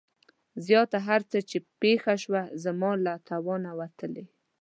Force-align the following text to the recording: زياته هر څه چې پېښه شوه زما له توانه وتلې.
زياته 0.65 0.97
هر 1.07 1.21
څه 1.31 1.37
چې 1.49 1.57
پېښه 1.81 2.13
شوه 2.23 2.41
زما 2.63 2.91
له 3.05 3.13
توانه 3.29 3.71
وتلې. 3.79 4.25